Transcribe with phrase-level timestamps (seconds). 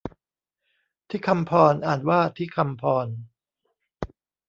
[1.09, 3.07] ฑิฆัมพร อ่านว่าทิคำพอน